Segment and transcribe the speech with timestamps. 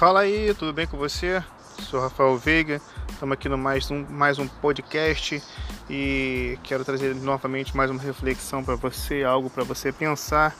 [0.00, 1.44] Fala aí, tudo bem com você?
[1.82, 5.42] Sou Rafael Veiga, estamos aqui no mais um, mais um podcast
[5.90, 10.56] e quero trazer novamente mais uma reflexão para você, algo para você pensar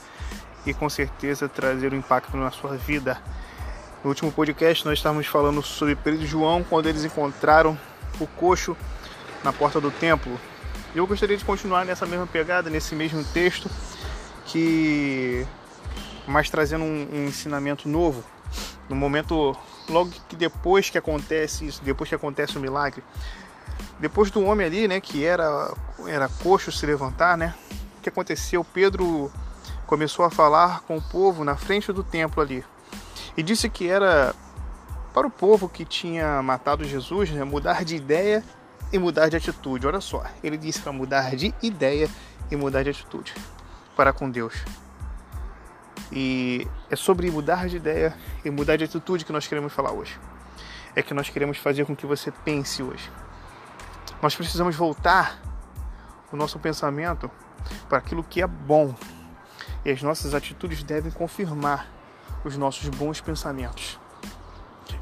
[0.67, 3.17] e com certeza trazer um impacto na sua vida.
[4.05, 7.79] No último podcast nós estávamos falando sobre Pedro e João quando eles encontraram
[8.21, 8.77] o coxo
[9.43, 10.39] na porta do templo.
[10.95, 13.71] Eu gostaria de continuar nessa mesma pegada, nesse mesmo texto,
[14.45, 15.47] que
[16.27, 18.23] mas trazendo um, um ensinamento novo
[18.91, 19.57] no momento
[19.89, 23.03] logo que depois que acontece isso, depois que acontece o milagre,
[23.99, 25.73] depois do homem ali, né, que era
[26.07, 27.55] era coxo se levantar, né?
[27.99, 28.65] O que aconteceu?
[28.65, 29.31] Pedro
[29.87, 32.65] começou a falar com o povo na frente do templo ali
[33.37, 34.35] e disse que era
[35.15, 38.45] para o povo que tinha matado Jesus, né, mudar de ideia
[38.93, 39.87] e mudar de atitude.
[39.87, 42.09] Olha só, ele disse para mudar de ideia
[42.51, 43.35] e mudar de atitude
[43.97, 44.55] para com Deus.
[46.13, 50.19] E é sobre mudar de ideia e mudar de atitude que nós queremos falar hoje.
[50.95, 53.11] É que nós queremos fazer com que você pense hoje.
[54.21, 55.41] Nós precisamos voltar
[56.33, 57.31] o nosso pensamento
[57.89, 58.95] para aquilo que é bom.
[59.85, 61.89] E as nossas atitudes devem confirmar
[62.45, 63.99] os nossos bons pensamentos.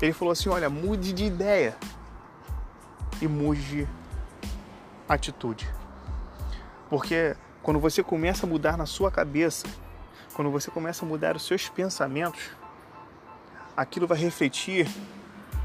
[0.00, 1.76] Ele falou assim: olha, mude de ideia
[3.20, 3.88] e mude de
[5.08, 5.68] atitude.
[6.88, 9.66] Porque quando você começa a mudar na sua cabeça,
[10.38, 12.50] quando você começa a mudar os seus pensamentos,
[13.76, 14.88] aquilo vai refletir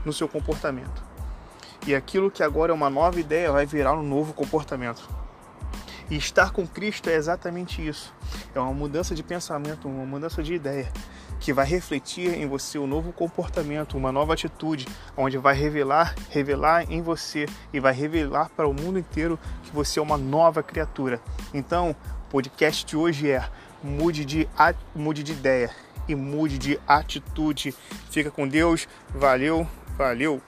[0.03, 1.03] no seu comportamento.
[1.85, 5.07] E aquilo que agora é uma nova ideia vai virar um novo comportamento.
[6.09, 8.11] E estar com Cristo é exatamente isso.
[8.55, 10.91] É uma mudança de pensamento, uma mudança de ideia
[11.39, 16.91] que vai refletir em você um novo comportamento, uma nova atitude, onde vai revelar, revelar
[16.91, 21.21] em você e vai revelar para o mundo inteiro que você é uma nova criatura.
[21.53, 23.47] Então, o podcast de hoje é
[23.83, 24.47] mude de,
[24.95, 25.69] mude de ideia
[26.07, 27.73] e mude de atitude.
[28.09, 28.87] Fica com Deus.
[29.09, 29.67] Valeu,
[29.97, 30.41] valeu.